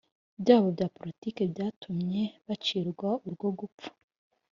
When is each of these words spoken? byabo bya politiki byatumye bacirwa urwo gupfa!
byabo 0.41 0.67
bya 0.75 0.87
politiki 0.97 1.41
byatumye 1.53 2.21
bacirwa 2.45 3.09
urwo 3.25 3.49
gupfa! 3.59 3.89